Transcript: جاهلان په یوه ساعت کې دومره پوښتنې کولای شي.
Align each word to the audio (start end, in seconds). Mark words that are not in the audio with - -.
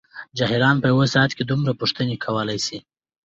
جاهلان 0.37 0.75
په 0.79 0.87
یوه 0.93 1.05
ساعت 1.13 1.31
کې 1.37 1.43
دومره 1.45 1.71
پوښتنې 1.81 2.15
کولای 2.25 2.59
شي. 2.67 2.77